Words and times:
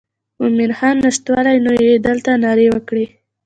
مومن 0.39 0.71
خان 0.77 0.95
نشتوالی 1.05 1.57
نو 1.65 1.71
یې 1.85 1.93
دلته 2.07 2.31
نارې 2.43 2.67
وکړې. 2.71 3.05